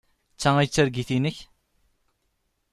[0.35, 1.37] D ta ay d targit-nnek?